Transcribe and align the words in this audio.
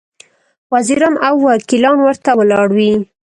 وزیران 0.73 1.15
او 1.27 1.35
وکیلان 1.47 1.97
ورته 2.01 2.31
ولاړ 2.39 2.67
وي. 2.77 2.93